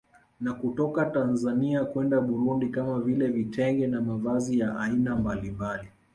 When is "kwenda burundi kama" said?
1.85-2.99